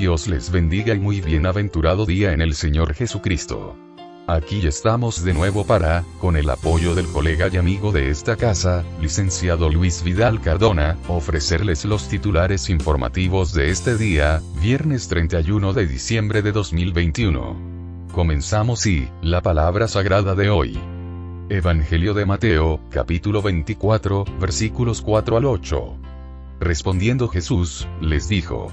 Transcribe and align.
Dios 0.00 0.28
les 0.28 0.50
bendiga 0.50 0.94
y 0.94 0.98
muy 0.98 1.20
bienaventurado 1.20 2.06
día 2.06 2.32
en 2.32 2.40
el 2.40 2.54
Señor 2.54 2.94
Jesucristo. 2.94 3.76
Aquí 4.26 4.66
estamos 4.66 5.22
de 5.22 5.34
nuevo 5.34 5.66
para, 5.66 6.06
con 6.22 6.38
el 6.38 6.48
apoyo 6.48 6.94
del 6.94 7.04
colega 7.06 7.48
y 7.52 7.58
amigo 7.58 7.92
de 7.92 8.08
esta 8.08 8.36
casa, 8.36 8.82
licenciado 9.02 9.68
Luis 9.68 10.02
Vidal 10.02 10.40
Cardona, 10.40 10.96
ofrecerles 11.06 11.84
los 11.84 12.08
titulares 12.08 12.70
informativos 12.70 13.52
de 13.52 13.68
este 13.68 13.98
día, 13.98 14.40
viernes 14.62 15.06
31 15.08 15.74
de 15.74 15.86
diciembre 15.86 16.40
de 16.40 16.52
2021. 16.52 18.08
Comenzamos 18.14 18.86
y, 18.86 19.06
la 19.20 19.42
palabra 19.42 19.86
sagrada 19.86 20.34
de 20.34 20.48
hoy. 20.48 20.80
Evangelio 21.50 22.14
de 22.14 22.24
Mateo, 22.24 22.80
capítulo 22.88 23.42
24, 23.42 24.24
versículos 24.40 25.02
4 25.02 25.36
al 25.36 25.44
8. 25.44 25.96
Respondiendo 26.58 27.28
Jesús, 27.28 27.86
les 28.00 28.28
dijo, 28.28 28.72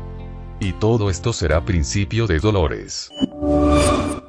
y 0.61 0.73
todo 0.73 1.09
esto 1.09 1.33
será 1.33 1.65
principio 1.65 2.27
de 2.27 2.39
dolores. 2.39 3.09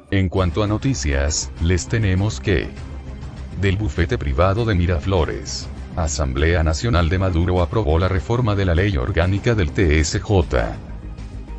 En 0.09 0.29
cuanto 0.29 0.63
a 0.63 0.67
noticias, 0.67 1.51
les 1.61 1.87
tenemos 1.87 2.39
que... 2.39 2.69
Del 3.61 3.77
bufete 3.77 4.17
privado 4.17 4.65
de 4.65 4.73
Miraflores. 4.73 5.67
Asamblea 5.95 6.63
Nacional 6.63 7.07
de 7.07 7.19
Maduro 7.19 7.61
aprobó 7.61 7.99
la 7.99 8.07
reforma 8.07 8.55
de 8.55 8.65
la 8.65 8.73
ley 8.73 8.97
orgánica 8.97 9.53
del 9.53 9.69
TSJ. 9.69 10.25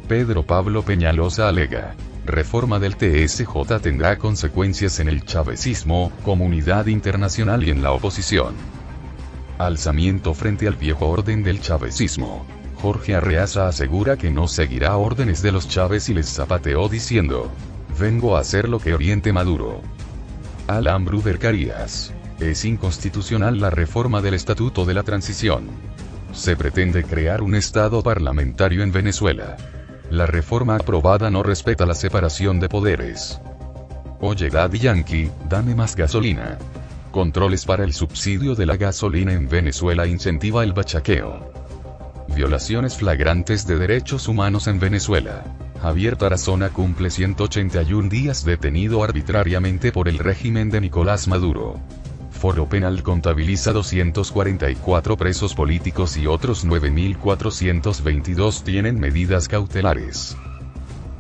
Pedro 0.09 0.43
Pablo 0.43 0.83
Peñalosa 0.83 1.49
alega. 1.49 1.95
Reforma 2.27 2.81
del 2.81 2.97
TSJ 2.97 3.81
tendrá 3.81 4.19
consecuencias 4.19 4.99
en 4.99 5.09
el 5.09 5.25
chavecismo, 5.25 6.11
comunidad 6.25 6.87
internacional 6.87 7.63
y 7.63 7.71
en 7.71 7.81
la 7.81 7.93
oposición. 7.93 8.55
Alzamiento 9.59 10.35
frente 10.35 10.67
al 10.67 10.75
viejo 10.75 11.09
orden 11.09 11.45
del 11.45 11.61
chavecismo. 11.61 12.45
Jorge 12.85 13.15
Arreaza 13.15 13.67
asegura 13.67 14.19
que 14.19 14.31
no 14.31 14.47
seguirá 14.47 14.99
órdenes 14.99 15.41
de 15.41 15.53
los 15.53 15.67
Chávez 15.67 16.11
y 16.11 16.13
les 16.13 16.29
zapateó 16.29 16.87
diciendo, 16.91 17.51
vengo 17.99 18.37
a 18.37 18.41
hacer 18.41 18.69
lo 18.69 18.79
que 18.79 18.93
oriente 18.93 19.33
Maduro. 19.33 19.81
Alan 20.67 21.07
Bruder 21.07 21.39
Carías. 21.39 22.13
Es 22.41 22.67
inconstitucional 22.67 23.59
la 23.59 23.71
reforma 23.71 24.21
del 24.21 24.35
Estatuto 24.35 24.85
de 24.85 24.93
la 24.93 25.03
Transición. 25.03 25.65
Se 26.35 26.57
pretende 26.57 27.05
crear 27.05 27.41
un 27.41 27.55
Estado 27.55 28.03
parlamentario 28.03 28.83
en 28.83 28.93
Venezuela. 28.93 29.57
La 30.11 30.27
reforma 30.27 30.77
aprobada 30.77 31.31
no 31.31 31.43
respeta 31.43 31.87
la 31.87 31.95
separación 31.95 32.61
de 32.61 32.69
poderes. 32.69 33.41
Oye 34.21 34.51
Daddy 34.51 34.79
Yankee, 34.79 35.31
dame 35.49 35.75
más 35.75 35.97
gasolina. 35.97 36.59
Controles 37.13 37.65
para 37.65 37.83
el 37.83 37.95
subsidio 37.95 38.55
de 38.55 38.67
la 38.67 38.77
gasolina 38.77 39.33
en 39.33 39.49
Venezuela 39.49 40.07
incentiva 40.07 40.63
el 40.63 40.75
bachaqueo. 40.75 41.64
Violaciones 42.29 42.97
flagrantes 42.97 43.67
de 43.67 43.79
derechos 43.79 44.29
humanos 44.29 44.67
en 44.67 44.81
Venezuela. 44.81 45.45
Javier 45.81 46.17
Tarazona 46.17 46.71
cumple 46.71 47.11
181 47.11 48.09
días 48.09 48.45
detenido 48.45 49.05
arbitrariamente 49.05 49.93
por 49.93 50.09
el 50.09 50.19
régimen 50.19 50.71
de 50.71 50.81
Nicolás 50.81 51.29
Maduro. 51.29 51.79
Foro 52.31 52.69
Penal 52.69 53.03
contabiliza 53.03 53.73
244 53.73 55.17
presos 55.17 55.55
políticos 55.55 56.17
y 56.17 56.27
otros 56.27 56.67
9.422 56.67 58.63
tienen 58.63 58.99
medidas 58.99 59.47
cautelares. 59.47 60.37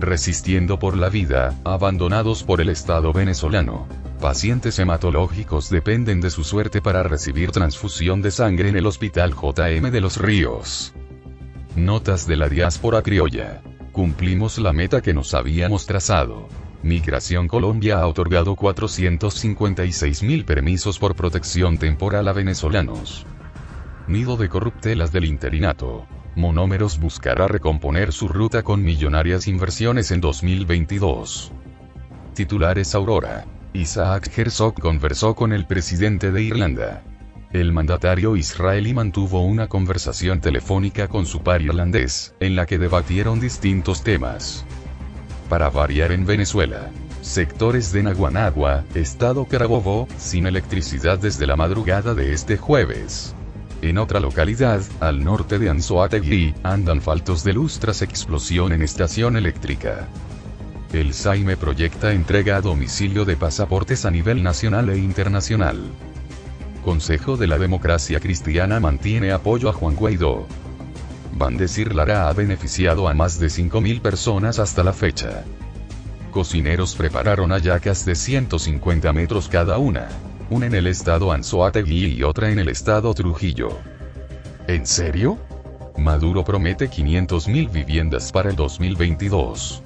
Resistiendo 0.00 0.78
por 0.78 0.96
la 0.96 1.08
vida, 1.08 1.54
abandonados 1.64 2.42
por 2.42 2.60
el 2.60 2.68
Estado 2.68 3.12
venezolano. 3.12 3.86
Pacientes 4.24 4.78
hematológicos 4.78 5.68
dependen 5.68 6.22
de 6.22 6.30
su 6.30 6.44
suerte 6.44 6.80
para 6.80 7.02
recibir 7.02 7.50
transfusión 7.50 8.22
de 8.22 8.30
sangre 8.30 8.70
en 8.70 8.76
el 8.76 8.86
Hospital 8.86 9.34
JM 9.34 9.90
de 9.90 10.00
los 10.00 10.16
Ríos. 10.16 10.94
Notas 11.76 12.26
de 12.26 12.36
la 12.36 12.48
diáspora 12.48 13.02
criolla. 13.02 13.60
Cumplimos 13.92 14.56
la 14.56 14.72
meta 14.72 15.02
que 15.02 15.12
nos 15.12 15.34
habíamos 15.34 15.84
trazado. 15.84 16.48
Migración 16.82 17.48
Colombia 17.48 17.98
ha 17.98 18.06
otorgado 18.06 18.56
456 18.56 20.22
mil 20.22 20.46
permisos 20.46 20.98
por 20.98 21.14
protección 21.14 21.76
temporal 21.76 22.26
a 22.26 22.32
venezolanos. 22.32 23.26
Nido 24.08 24.38
de 24.38 24.48
corruptelas 24.48 25.12
del 25.12 25.26
interinato. 25.26 26.06
Monómeros 26.34 26.98
buscará 26.98 27.46
recomponer 27.46 28.10
su 28.10 28.28
ruta 28.28 28.62
con 28.62 28.82
millonarias 28.82 29.46
inversiones 29.48 30.10
en 30.12 30.22
2022. 30.22 31.52
Titulares 32.32 32.94
Aurora. 32.94 33.44
Isaac 33.74 34.30
Herzog 34.38 34.74
conversó 34.74 35.34
con 35.34 35.52
el 35.52 35.66
presidente 35.66 36.30
de 36.30 36.42
Irlanda. 36.42 37.02
El 37.52 37.72
mandatario 37.72 38.36
israelí 38.36 38.94
mantuvo 38.94 39.44
una 39.44 39.66
conversación 39.66 40.40
telefónica 40.40 41.08
con 41.08 41.26
su 41.26 41.42
par 41.42 41.60
irlandés, 41.60 42.36
en 42.38 42.54
la 42.54 42.66
que 42.66 42.78
debatieron 42.78 43.40
distintos 43.40 44.04
temas. 44.04 44.64
Para 45.48 45.70
variar 45.70 46.12
en 46.12 46.24
Venezuela, 46.24 46.88
sectores 47.20 47.92
de 47.92 48.04
Naguanagua, 48.04 48.84
estado 48.94 49.44
Carabobo, 49.46 50.06
sin 50.18 50.46
electricidad 50.46 51.18
desde 51.18 51.44
la 51.44 51.56
madrugada 51.56 52.14
de 52.14 52.32
este 52.32 52.56
jueves. 52.56 53.34
En 53.82 53.98
otra 53.98 54.20
localidad, 54.20 54.82
al 55.00 55.24
norte 55.24 55.58
de 55.58 55.68
Anzoátegui, 55.68 56.54
andan 56.62 57.00
faltos 57.02 57.42
de 57.42 57.54
luz 57.54 57.80
tras 57.80 58.02
explosión 58.02 58.72
en 58.72 58.82
estación 58.82 59.36
eléctrica. 59.36 60.06
El 60.94 61.12
SAIME 61.12 61.56
proyecta 61.56 62.12
entrega 62.12 62.56
a 62.56 62.60
domicilio 62.60 63.24
de 63.24 63.36
pasaportes 63.36 64.04
a 64.04 64.12
nivel 64.12 64.44
nacional 64.44 64.88
e 64.90 64.96
internacional. 64.96 65.76
Consejo 66.84 67.36
de 67.36 67.48
la 67.48 67.58
Democracia 67.58 68.20
Cristiana 68.20 68.78
mantiene 68.78 69.32
apoyo 69.32 69.68
a 69.68 69.72
Juan 69.72 69.96
Guaidó. 69.96 70.46
Bandesir 71.32 71.96
Lara 71.96 72.28
ha 72.28 72.32
beneficiado 72.32 73.08
a 73.08 73.14
más 73.14 73.40
de 73.40 73.48
5.000 73.48 74.02
personas 74.02 74.60
hasta 74.60 74.84
la 74.84 74.92
fecha. 74.92 75.42
Cocineros 76.30 76.94
prepararon 76.94 77.50
hallacas 77.50 78.04
de 78.04 78.14
150 78.14 79.12
metros 79.12 79.48
cada 79.48 79.78
una. 79.78 80.06
Una 80.48 80.66
en 80.66 80.76
el 80.76 80.86
estado 80.86 81.32
Anzoátegui 81.32 82.06
y 82.06 82.22
otra 82.22 82.52
en 82.52 82.60
el 82.60 82.68
estado 82.68 83.12
Trujillo. 83.14 83.78
¿En 84.68 84.86
serio? 84.86 85.38
Maduro 85.98 86.44
promete 86.44 86.88
500.000 86.88 87.72
viviendas 87.72 88.30
para 88.30 88.50
el 88.50 88.54
2022. 88.54 89.82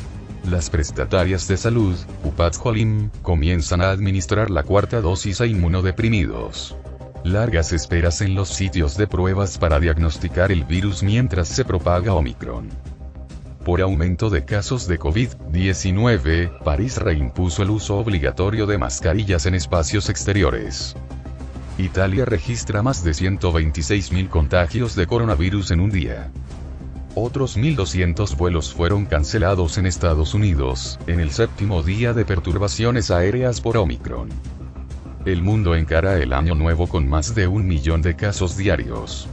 Las 0.50 0.72
prestatarias 0.72 1.48
de 1.48 1.56
salud, 1.56 1.96
Upat 2.24 2.56
Holim, 2.64 3.12
comienzan 3.22 3.82
a 3.82 3.92
administrar 3.92 4.50
la 4.50 4.64
cuarta 4.64 5.00
dosis 5.00 5.40
a 5.40 5.46
inmunodeprimidos. 5.46 6.76
Largas 7.24 7.74
esperas 7.74 8.22
en 8.22 8.34
los 8.34 8.50
sitios 8.50 8.98
de 8.98 9.06
pruebas 9.06 9.60
para 9.60 9.80
diagnosticar 9.80 10.52
el 10.52 10.64
virus 10.64 11.04
mientras 11.04 11.48
se 11.48 11.64
propaga 11.64 12.16
Omicron. 12.16 12.70
Por 13.68 13.82
aumento 13.82 14.30
de 14.30 14.46
casos 14.46 14.88
de 14.88 14.98
COVID-19, 14.98 16.60
París 16.64 16.96
reimpuso 16.96 17.64
el 17.64 17.70
uso 17.72 17.98
obligatorio 17.98 18.66
de 18.66 18.78
mascarillas 18.78 19.46
en 19.46 19.56
espacios 19.56 20.08
exteriores. 20.08 20.96
Italia 21.78 22.24
registra 22.24 22.82
más 22.82 23.04
de 23.04 23.12
126.000 23.12 24.30
contagios 24.30 24.96
de 24.96 25.06
coronavirus 25.06 25.72
en 25.72 25.82
un 25.82 25.90
día. 25.90 26.32
Otros 27.14 27.58
1.200 27.58 28.38
vuelos 28.38 28.74
fueron 28.74 29.06
cancelados 29.06 29.78
en 29.78 29.86
Estados 29.86 30.34
Unidos, 30.34 30.98
en 31.06 31.20
el 31.20 31.32
séptimo 31.32 31.84
día 31.84 32.14
de 32.14 32.24
perturbaciones 32.24 33.12
aéreas 33.12 33.60
por 33.60 33.76
Omicron. 33.76 34.30
El 35.26 35.42
mundo 35.42 35.76
encara 35.76 36.16
el 36.20 36.32
año 36.32 36.56
nuevo 36.56 36.88
con 36.88 37.06
más 37.06 37.36
de 37.36 37.48
un 37.48 37.68
millón 37.68 38.02
de 38.02 38.16
casos 38.16 38.56
diarios. 38.56 39.28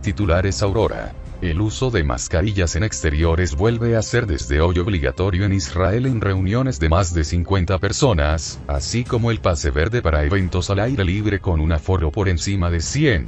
Titulares 0.00 0.62
Aurora. 0.62 1.12
El 1.40 1.60
uso 1.60 1.92
de 1.92 2.02
mascarillas 2.02 2.74
en 2.74 2.82
exteriores 2.82 3.54
vuelve 3.54 3.96
a 3.96 4.02
ser 4.02 4.26
desde 4.26 4.60
hoy 4.60 4.80
obligatorio 4.80 5.44
en 5.44 5.52
Israel 5.52 6.06
en 6.06 6.20
reuniones 6.20 6.80
de 6.80 6.88
más 6.88 7.14
de 7.14 7.22
50 7.22 7.78
personas, 7.78 8.58
así 8.66 9.04
como 9.04 9.30
el 9.30 9.38
pase 9.38 9.70
verde 9.70 10.02
para 10.02 10.24
eventos 10.24 10.68
al 10.68 10.80
aire 10.80 11.04
libre 11.04 11.38
con 11.38 11.60
un 11.60 11.70
aforo 11.70 12.10
por 12.10 12.28
encima 12.28 12.70
de 12.70 12.80
100. 12.80 13.26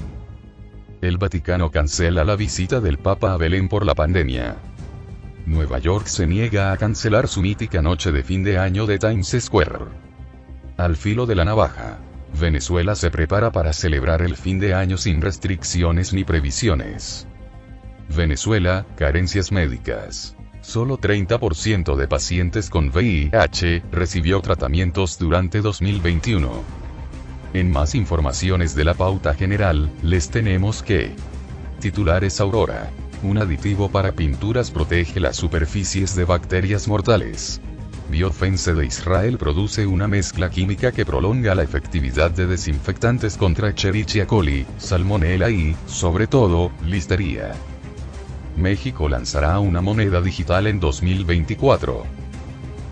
El 1.02 1.18
Vaticano 1.18 1.70
cancela 1.70 2.24
la 2.24 2.34
visita 2.34 2.80
del 2.80 2.98
Papa 2.98 3.32
a 3.32 3.36
Belén 3.36 3.68
por 3.68 3.86
la 3.86 3.94
pandemia. 3.94 4.56
Nueva 5.46 5.78
York 5.78 6.06
se 6.06 6.26
niega 6.26 6.72
a 6.72 6.76
cancelar 6.76 7.28
su 7.28 7.42
mítica 7.42 7.80
noche 7.80 8.10
de 8.10 8.24
fin 8.24 8.42
de 8.42 8.58
año 8.58 8.86
de 8.86 8.98
Times 8.98 9.36
Square. 9.38 9.84
Al 10.76 10.96
filo 10.96 11.26
de 11.26 11.36
la 11.36 11.44
navaja. 11.44 11.98
Venezuela 12.40 12.96
se 12.96 13.10
prepara 13.10 13.52
para 13.52 13.72
celebrar 13.72 14.20
el 14.22 14.36
fin 14.36 14.58
de 14.58 14.74
año 14.74 14.96
sin 14.96 15.20
restricciones 15.20 16.12
ni 16.12 16.24
previsiones. 16.24 17.28
Venezuela, 18.14 18.86
carencias 18.96 19.52
médicas. 19.52 20.36
Solo 20.62 20.98
30% 20.98 21.96
de 21.96 22.08
pacientes 22.08 22.68
con 22.68 22.88
VIH 22.90 23.84
recibió 23.92 24.40
tratamientos 24.40 25.18
durante 25.18 25.60
2021. 25.60 26.50
En 27.54 27.70
más 27.70 27.94
informaciones 27.94 28.74
de 28.74 28.84
la 28.84 28.94
pauta 28.94 29.34
general, 29.34 29.90
les 30.02 30.28
tenemos 30.28 30.82
que 30.82 31.12
titulares 31.80 32.40
Aurora. 32.40 32.90
Un 33.22 33.38
aditivo 33.38 33.90
para 33.90 34.12
pinturas 34.12 34.70
protege 34.70 35.20
las 35.20 35.36
superficies 35.36 36.14
de 36.14 36.24
bacterias 36.24 36.88
mortales. 36.88 37.60
Biofense 38.10 38.74
de 38.74 38.86
Israel 38.86 39.38
produce 39.38 39.86
una 39.86 40.08
mezcla 40.08 40.50
química 40.50 40.90
que 40.90 41.06
prolonga 41.06 41.54
la 41.54 41.62
efectividad 41.62 42.32
de 42.32 42.46
desinfectantes 42.46 43.36
contra 43.36 43.68
Escherichia 43.68 44.26
coli, 44.26 44.66
Salmonella 44.78 45.48
y, 45.48 45.76
sobre 45.86 46.26
todo, 46.26 46.72
Listeria. 46.84 47.54
México 48.60 49.08
lanzará 49.08 49.58
una 49.58 49.80
moneda 49.80 50.20
digital 50.20 50.66
en 50.66 50.80
2024. 50.80 52.04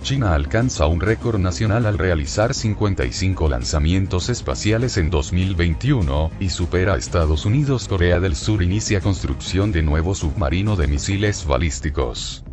China 0.02 0.34
alcanza 0.34 0.86
un 0.86 1.00
récord 1.00 1.38
nacional 1.38 1.84
al 1.84 1.98
realizar 1.98 2.54
55 2.54 3.48
lanzamientos 3.48 4.28
espaciales 4.28 4.96
en 4.96 5.10
2021, 5.10 6.30
y 6.40 6.48
supera 6.50 6.94
a 6.94 6.96
Estados 6.96 7.44
Unidos. 7.44 7.88
Corea 7.88 8.18
del 8.20 8.34
Sur 8.34 8.62
inicia 8.62 9.00
construcción 9.00 9.72
de 9.72 9.82
nuevo 9.82 10.14
submarino 10.14 10.76
de 10.76 10.86
misiles 10.86 11.44
balísticos. 11.46 12.44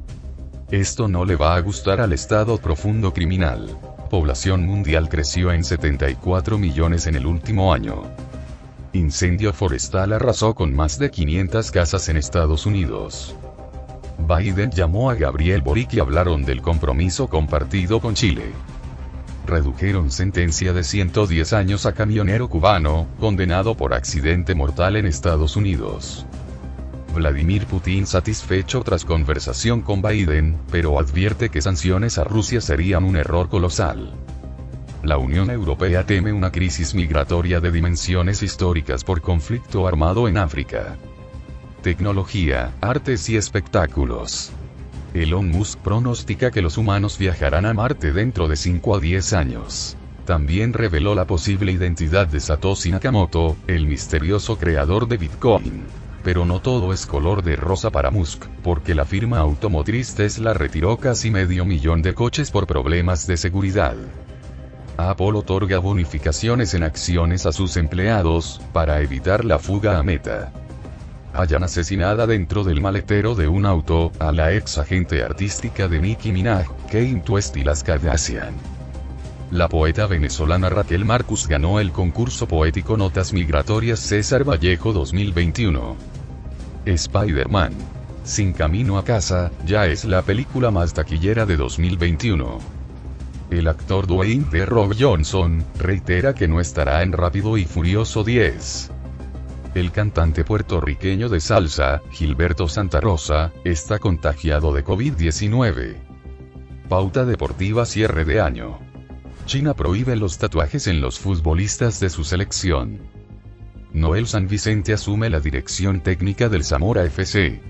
Esto 0.71 1.07
no 1.07 1.23
le 1.23 1.35
va 1.35 1.55
a 1.55 1.61
gustar 1.61 2.01
al 2.01 2.11
Estado 2.11 2.57
profundo 2.57 3.13
criminal. 3.13 3.77
Población 4.09 4.65
mundial 4.65 5.09
creció 5.09 5.51
en 5.51 5.63
74 5.63 6.57
millones 6.57 7.07
en 7.07 7.15
el 7.15 7.25
último 7.25 7.73
año. 7.73 8.03
Incendio 8.95 9.51
forestal 9.51 10.13
arrasó 10.13 10.55
con 10.55 10.73
más 10.73 10.97
de 10.97 11.11
500 11.11 11.69
casas 11.69 12.07
en 12.07 12.15
Estados 12.15 12.65
Unidos. 12.65 13.35
Biden 14.17 14.71
llamó 14.71 15.09
a 15.09 15.15
Gabriel 15.15 15.61
Boric 15.61 15.95
y 15.95 15.99
hablaron 15.99 16.45
del 16.45 16.61
compromiso 16.61 17.27
compartido 17.27 17.99
con 17.99 18.13
Chile. 18.13 18.53
Redujeron 19.45 20.11
sentencia 20.11 20.71
de 20.71 20.85
110 20.85 21.51
años 21.51 21.85
a 21.85 21.93
camionero 21.93 22.47
cubano, 22.47 23.05
condenado 23.19 23.75
por 23.75 23.93
accidente 23.93 24.55
mortal 24.55 24.95
en 24.95 25.07
Estados 25.07 25.57
Unidos. 25.57 26.25
Vladimir 27.13 27.65
Putin 27.65 28.07
satisfecho 28.07 28.81
tras 28.81 29.03
conversación 29.03 29.81
con 29.81 30.01
Biden, 30.01 30.57
pero 30.71 30.97
advierte 30.99 31.49
que 31.49 31.61
sanciones 31.61 32.17
a 32.17 32.23
Rusia 32.23 32.61
serían 32.61 33.03
un 33.03 33.17
error 33.17 33.49
colosal. 33.49 34.13
La 35.05 35.19
Unión 35.19 35.51
Europea 35.51 36.03
teme 36.03 36.33
una 36.33 36.51
crisis 36.51 36.95
migratoria 36.95 37.59
de 37.59 37.71
dimensiones 37.71 38.41
históricas 38.41 39.03
por 39.03 39.21
conflicto 39.21 39.87
armado 39.87 40.27
en 40.27 40.35
África. 40.35 40.97
Tecnología, 41.83 42.73
artes 42.81 43.29
y 43.29 43.37
espectáculos. 43.37 44.51
Elon 45.13 45.47
Musk 45.49 45.77
pronostica 45.77 46.49
que 46.49 46.63
los 46.63 46.79
humanos 46.79 47.19
viajarán 47.19 47.67
a 47.67 47.73
Marte 47.75 48.13
dentro 48.13 48.47
de 48.47 48.55
5 48.55 48.95
a 48.95 48.99
10 48.99 49.33
años. 49.33 49.95
También 50.25 50.73
reveló 50.73 51.13
la 51.13 51.27
posible 51.27 51.71
identidad 51.71 52.25
de 52.25 52.39
Satoshi 52.39 52.89
Nakamoto, 52.89 53.57
el 53.67 53.85
misterioso 53.85 54.57
creador 54.57 55.07
de 55.07 55.17
Bitcoin. 55.17 55.83
Pero 56.23 56.45
no 56.45 56.61
todo 56.61 56.93
es 56.93 57.05
color 57.05 57.43
de 57.43 57.55
rosa 57.55 57.91
para 57.91 58.09
Musk, 58.09 58.45
porque 58.63 58.95
la 58.95 59.05
firma 59.05 59.37
automotriz 59.37 60.15
Tesla 60.15 60.55
retiró 60.55 60.97
casi 60.97 61.29
medio 61.29 61.63
millón 61.63 62.01
de 62.01 62.15
coches 62.15 62.49
por 62.49 62.65
problemas 62.65 63.27
de 63.27 63.37
seguridad. 63.37 63.95
Apple 64.97 65.33
otorga 65.33 65.79
bonificaciones 65.79 66.73
en 66.73 66.83
acciones 66.83 67.45
a 67.45 67.51
sus 67.51 67.75
empleados, 67.75 68.61
para 68.71 69.01
evitar 69.01 69.43
la 69.43 69.59
fuga 69.59 69.97
a 69.97 70.03
meta. 70.03 70.53
Hayan 71.33 71.63
asesinada 71.63 72.25
dentro 72.25 72.63
del 72.63 72.79
maletero 72.79 73.35
de 73.35 73.49
un 73.49 73.65
auto, 73.65 74.13
a 74.19 74.31
la 74.31 74.53
ex 74.53 74.77
agente 74.77 75.21
artística 75.21 75.89
de 75.89 75.99
Nicki 75.99 76.31
Minaj, 76.31 76.67
Kate 76.85 77.23
West 77.27 77.57
y 77.57 77.65
las 77.65 77.83
Kardashian. 77.83 78.53
La 79.51 79.67
poeta 79.67 80.07
venezolana 80.07 80.69
Raquel 80.69 81.03
Marcus 81.03 81.47
ganó 81.47 81.79
el 81.81 81.91
concurso 81.91 82.47
poético 82.47 82.95
Notas 82.95 83.33
Migratorias 83.33 83.99
César 83.99 84.43
Vallejo 84.43 84.93
2021. 84.93 85.95
Spider-Man. 86.85 87.73
Sin 88.23 88.53
camino 88.53 88.97
a 88.97 89.03
casa, 89.03 89.51
ya 89.65 89.87
es 89.87 90.05
la 90.05 90.21
película 90.21 90.71
más 90.71 90.93
taquillera 90.93 91.45
de 91.45 91.57
2021. 91.57 92.74
El 93.49 93.67
actor 93.67 94.07
Dwayne 94.07 94.45
The 94.49 94.65
Rock 94.65 94.95
Johnson, 94.99 95.63
reitera 95.77 96.33
que 96.33 96.47
no 96.47 96.59
estará 96.59 97.03
en 97.03 97.11
Rápido 97.11 97.57
y 97.57 97.65
Furioso 97.65 98.23
10. 98.23 98.91
El 99.75 99.91
cantante 99.91 100.43
puertorriqueño 100.43 101.29
de 101.29 101.39
salsa, 101.39 102.01
Gilberto 102.11 102.67
Santa 102.67 103.01
Rosa, 103.01 103.51
está 103.63 103.99
contagiado 103.99 104.73
de 104.73 104.83
COVID-19. 104.83 105.95
Pauta 106.89 107.25
deportiva 107.25 107.85
cierre 107.85 108.25
de 108.25 108.41
año. 108.41 108.79
China 109.45 109.75
prohíbe 109.75 110.15
los 110.15 110.39
tatuajes 110.39 110.87
en 110.87 111.01
los 111.01 111.19
futbolistas 111.19 111.99
de 111.99 112.09
su 112.09 112.23
selección. 112.23 112.99
Noel 113.93 114.27
San 114.27 114.47
Vicente 114.47 114.91
asume 114.93 115.29
la 115.29 115.39
dirección 115.39 116.01
técnica 116.01 116.49
del 116.49 116.63
Zamora 116.63 117.03
FC. 117.03 117.61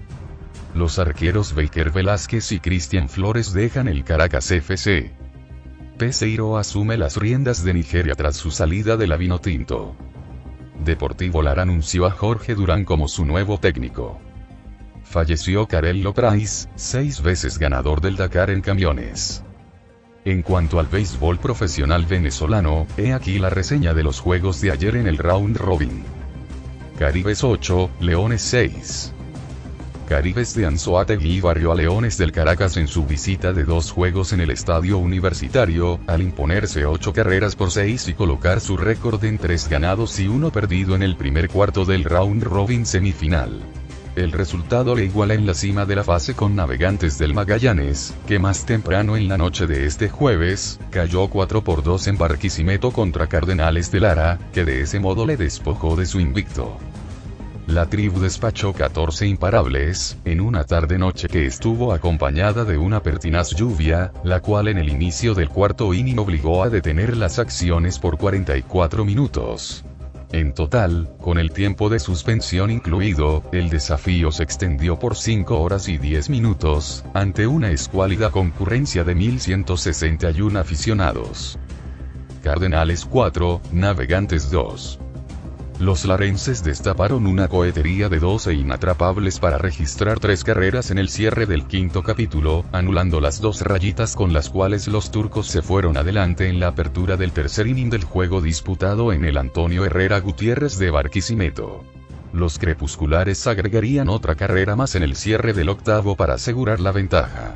Los 0.73 0.99
arqueros 0.99 1.53
Baker 1.53 1.91
Velázquez 1.91 2.51
y 2.53 2.59
Cristian 2.59 3.09
Flores 3.09 3.51
dejan 3.51 3.87
el 3.87 4.03
Caracas 4.03 4.49
FC. 4.51 5.24
Peseiro 5.97 6.57
asume 6.57 6.97
las 6.97 7.15
riendas 7.15 7.63
de 7.63 7.73
Nigeria 7.73 8.15
tras 8.15 8.35
su 8.35 8.51
salida 8.51 8.97
de 8.97 9.07
la 9.07 9.15
Vinotinto. 9.15 9.95
Deportivo 10.83 11.41
Lara 11.41 11.61
anunció 11.61 12.05
a 12.05 12.11
Jorge 12.11 12.53
Durán 12.53 12.83
como 12.83 13.07
su 13.07 13.23
nuevo 13.23 13.59
técnico. 13.59 14.19
Falleció 15.05 15.67
Carello 15.67 16.13
Price, 16.13 16.67
seis 16.75 17.21
veces 17.21 17.57
ganador 17.57 18.01
del 18.01 18.17
Dakar 18.17 18.49
en 18.49 18.59
camiones. 18.59 19.41
En 20.25 20.41
cuanto 20.41 20.81
al 20.81 20.87
béisbol 20.87 21.39
profesional 21.39 22.05
venezolano, 22.05 22.87
he 22.97 23.13
aquí 23.13 23.39
la 23.39 23.49
reseña 23.49 23.93
de 23.93 24.03
los 24.03 24.19
juegos 24.19 24.59
de 24.59 24.71
ayer 24.71 24.97
en 24.97 25.07
el 25.07 25.17
round 25.17 25.55
robin. 25.55 26.03
Caribes 26.99 27.41
8, 27.41 27.89
Leones 28.01 28.41
6. 28.41 29.14
Caribes 30.07 30.53
de 30.53 30.67
Anzoátegui 30.67 31.41
barrió 31.41 31.71
a 31.71 31.75
Leones 31.75 32.17
del 32.17 32.31
Caracas 32.31 32.77
en 32.77 32.87
su 32.87 33.05
visita 33.05 33.53
de 33.53 33.63
dos 33.63 33.91
juegos 33.91 34.33
en 34.33 34.39
el 34.39 34.51
estadio 34.51 34.99
universitario, 34.99 35.99
al 36.05 36.21
imponerse 36.21 36.85
ocho 36.85 37.11
carreras 37.11 37.55
por 37.55 37.71
seis 37.71 38.07
y 38.07 38.13
colocar 38.13 38.61
su 38.61 38.77
récord 38.77 39.23
en 39.25 39.39
tres 39.39 39.67
ganados 39.67 40.19
y 40.19 40.27
uno 40.27 40.51
perdido 40.51 40.95
en 40.95 41.01
el 41.01 41.15
primer 41.17 41.49
cuarto 41.49 41.85
del 41.85 42.03
round 42.03 42.43
robin 42.43 42.85
semifinal. 42.85 43.61
El 44.15 44.31
resultado 44.31 44.95
le 44.95 45.05
iguala 45.05 45.33
en 45.33 45.47
la 45.47 45.55
cima 45.55 45.85
de 45.85 45.95
la 45.95 46.03
fase 46.03 46.35
con 46.35 46.55
Navegantes 46.55 47.17
del 47.17 47.33
Magallanes, 47.33 48.13
que 48.27 48.37
más 48.37 48.65
temprano 48.65 49.17
en 49.17 49.27
la 49.27 49.37
noche 49.37 49.65
de 49.65 49.87
este 49.87 50.07
jueves, 50.07 50.79
cayó 50.91 51.27
4 51.27 51.63
por 51.63 51.83
2 51.83 52.07
en 52.07 52.17
Barquisimeto 52.17 52.91
contra 52.91 53.27
Cardenales 53.27 53.91
de 53.91 53.99
Lara, 53.99 54.39
que 54.53 54.65
de 54.65 54.81
ese 54.81 54.99
modo 54.99 55.25
le 55.25 55.35
despojó 55.35 55.95
de 55.95 56.05
su 56.05 56.19
invicto. 56.19 56.77
La 57.67 57.87
tribu 57.87 58.19
despachó 58.19 58.73
14 58.73 59.25
imparables, 59.25 60.19
en 60.23 60.39
una 60.39 60.65
tarde-noche 60.65 61.27
que 61.27 61.47
estuvo 61.47 61.93
acompañada 61.93 62.63
de 62.63 62.77
una 62.77 63.01
pertinaz 63.01 63.55
lluvia, 63.55 64.13
la 64.23 64.39
cual 64.39 64.67
en 64.67 64.77
el 64.77 64.87
inicio 64.87 65.33
del 65.33 65.49
cuarto 65.49 65.91
inning 65.91 66.19
obligó 66.19 66.63
a 66.63 66.69
detener 66.69 67.17
las 67.17 67.39
acciones 67.39 67.97
por 67.97 68.19
44 68.19 69.03
minutos. 69.03 69.83
En 70.31 70.53
total, 70.53 71.09
con 71.19 71.39
el 71.39 71.51
tiempo 71.51 71.89
de 71.89 71.97
suspensión 71.97 72.69
incluido, 72.69 73.41
el 73.51 73.69
desafío 73.69 74.31
se 74.31 74.43
extendió 74.43 74.99
por 74.99 75.15
5 75.15 75.59
horas 75.59 75.87
y 75.87 75.97
10 75.97 76.29
minutos, 76.29 77.03
ante 77.15 77.47
una 77.47 77.71
escuálida 77.71 78.29
concurrencia 78.29 79.03
de 79.03 79.15
1.161 79.15 80.59
aficionados. 80.59 81.57
Cardenales 82.43 83.05
4, 83.05 83.61
Navegantes 83.71 84.51
2. 84.51 84.99
Los 85.79 86.05
larenses 86.05 86.63
destaparon 86.63 87.27
una 87.27 87.49
cohetería 87.49 88.07
de 88.07 88.19
12 88.19 88.53
inatrapables 88.53 89.39
para 89.39 89.57
registrar 89.57 90.21
tres 90.21 90.45
carreras 90.45 90.89
en 90.89 90.97
el 90.97 91.09
cierre 91.09 91.45
del 91.45 91.65
quinto 91.65 92.01
capítulo, 92.01 92.63
anulando 92.71 93.19
las 93.19 93.41
dos 93.41 93.59
rayitas 93.59 94.15
con 94.15 94.31
las 94.31 94.49
cuales 94.49 94.87
los 94.87 95.11
turcos 95.11 95.47
se 95.47 95.61
fueron 95.61 95.97
adelante 95.97 96.47
en 96.47 96.61
la 96.61 96.67
apertura 96.67 97.17
del 97.17 97.33
tercer 97.33 97.67
inning 97.67 97.89
del 97.89 98.05
juego 98.05 98.39
disputado 98.39 99.11
en 99.11 99.25
el 99.25 99.37
Antonio 99.37 99.83
Herrera 99.83 100.21
Gutiérrez 100.21 100.77
de 100.77 100.91
Barquisimeto. 100.91 101.83
Los 102.31 102.57
crepusculares 102.57 103.45
agregarían 103.45 104.07
otra 104.07 104.35
carrera 104.35 104.77
más 104.77 104.95
en 104.95 105.03
el 105.03 105.17
cierre 105.17 105.51
del 105.51 105.67
octavo 105.67 106.15
para 106.15 106.35
asegurar 106.35 106.79
la 106.79 106.93
ventaja. 106.93 107.53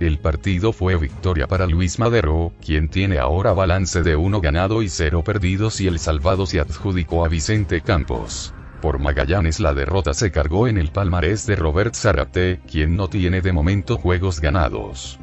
El 0.00 0.18
partido 0.18 0.72
fue 0.72 0.96
victoria 0.96 1.46
para 1.46 1.66
Luis 1.66 2.00
Madero, 2.00 2.52
quien 2.60 2.88
tiene 2.88 3.18
ahora 3.18 3.52
balance 3.52 4.02
de 4.02 4.16
uno 4.16 4.40
ganado 4.40 4.82
y 4.82 4.88
cero 4.88 5.22
perdidos 5.22 5.80
y 5.80 5.86
el 5.86 6.00
salvado 6.00 6.46
se 6.46 6.58
adjudicó 6.58 7.24
a 7.24 7.28
Vicente 7.28 7.80
Campos. 7.80 8.52
Por 8.82 8.98
Magallanes 8.98 9.60
la 9.60 9.72
derrota 9.72 10.12
se 10.12 10.32
cargó 10.32 10.66
en 10.66 10.78
el 10.78 10.90
palmarés 10.90 11.46
de 11.46 11.56
Robert 11.56 11.94
Zarate, 11.94 12.60
quien 12.70 12.96
no 12.96 13.08
tiene 13.08 13.40
de 13.40 13.52
momento 13.52 13.96
juegos 13.96 14.40
ganados. 14.40 15.18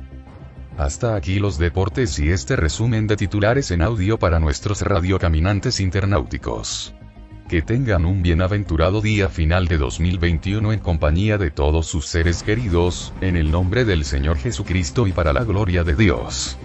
Hasta 0.77 1.15
aquí 1.15 1.39
los 1.39 1.57
deportes 1.57 2.17
y 2.17 2.29
este 2.29 2.55
resumen 2.55 3.07
de 3.07 3.17
titulares 3.17 3.71
en 3.71 3.81
audio 3.81 4.17
para 4.17 4.39
nuestros 4.39 4.81
radiocaminantes 4.81 5.81
internauticos. 5.81 6.95
Que 7.51 7.61
tengan 7.61 8.05
un 8.05 8.21
bienaventurado 8.23 9.01
día 9.01 9.27
final 9.27 9.67
de 9.67 9.77
2021 9.77 10.71
en 10.71 10.79
compañía 10.79 11.37
de 11.37 11.51
todos 11.51 11.85
sus 11.85 12.05
seres 12.05 12.43
queridos, 12.43 13.11
en 13.19 13.35
el 13.35 13.51
nombre 13.51 13.83
del 13.83 14.05
Señor 14.05 14.37
Jesucristo 14.37 15.05
y 15.05 15.11
para 15.11 15.33
la 15.33 15.43
gloria 15.43 15.83
de 15.83 15.93
Dios. 15.93 16.57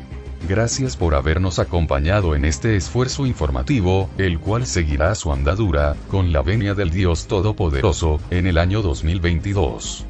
Gracias 0.48 0.96
por 0.96 1.16
habernos 1.16 1.58
acompañado 1.58 2.36
en 2.36 2.44
este 2.44 2.76
esfuerzo 2.76 3.26
informativo, 3.26 4.08
el 4.16 4.38
cual 4.38 4.64
seguirá 4.64 5.16
su 5.16 5.32
andadura, 5.32 5.96
con 6.06 6.32
la 6.32 6.42
venia 6.42 6.74
del 6.74 6.90
Dios 6.90 7.26
Todopoderoso, 7.26 8.20
en 8.30 8.46
el 8.46 8.56
año 8.56 8.80
2022. 8.80 10.06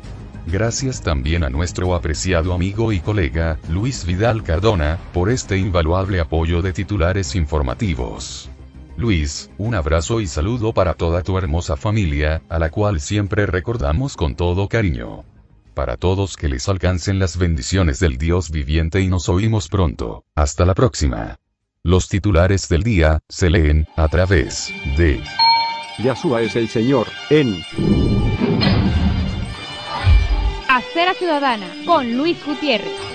Gracias 0.46 1.00
también 1.00 1.42
a 1.42 1.48
nuestro 1.48 1.94
apreciado 1.94 2.52
amigo 2.52 2.92
y 2.92 3.00
colega, 3.00 3.58
Luis 3.70 4.04
Vidal 4.04 4.42
Cardona, 4.42 4.98
por 5.14 5.30
este 5.30 5.56
invaluable 5.56 6.20
apoyo 6.20 6.60
de 6.60 6.74
titulares 6.74 7.34
informativos. 7.34 8.50
Luis, 8.96 9.50
un 9.58 9.74
abrazo 9.74 10.20
y 10.20 10.26
saludo 10.26 10.72
para 10.72 10.94
toda 10.94 11.22
tu 11.22 11.36
hermosa 11.36 11.76
familia, 11.76 12.42
a 12.48 12.58
la 12.58 12.70
cual 12.70 13.00
siempre 13.00 13.44
recordamos 13.44 14.16
con 14.16 14.34
todo 14.34 14.68
cariño. 14.68 15.24
Para 15.74 15.98
todos 15.98 16.36
que 16.36 16.48
les 16.48 16.66
alcancen 16.68 17.18
las 17.18 17.36
bendiciones 17.36 18.00
del 18.00 18.16
Dios 18.16 18.50
viviente 18.50 19.02
y 19.02 19.08
nos 19.08 19.28
oímos 19.28 19.68
pronto. 19.68 20.24
Hasta 20.34 20.64
la 20.64 20.74
próxima. 20.74 21.36
Los 21.82 22.08
titulares 22.08 22.70
del 22.70 22.82
día 22.82 23.20
se 23.28 23.50
leen 23.50 23.86
a 23.96 24.08
través 24.08 24.72
de 24.96 25.22
Yahshua 25.98 26.42
es 26.42 26.56
el 26.56 26.68
Señor, 26.68 27.06
en 27.30 27.62
Acera 30.68 31.14
Ciudadana 31.14 31.66
con 31.86 32.16
Luis 32.16 32.36
Gutiérrez. 32.44 33.05